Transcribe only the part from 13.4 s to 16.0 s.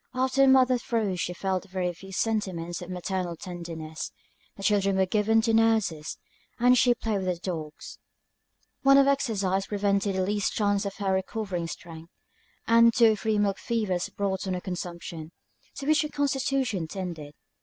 fevers brought on a consumption, to